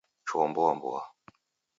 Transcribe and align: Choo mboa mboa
Choo 0.27 0.45
mboa 0.49 0.73
mboa 0.77 1.03